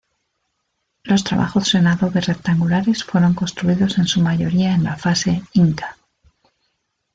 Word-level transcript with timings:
Los 1.03 1.23
trabajos 1.23 1.75
en 1.75 1.85
adobe 1.85 2.21
rectangulares 2.21 3.03
fueron 3.03 3.35
construidos 3.35 3.99
en 3.99 4.07
su 4.07 4.19
mayoría 4.19 4.73
en 4.73 4.83
la 4.85 4.95
fase 4.97 5.43
inca. 5.53 5.95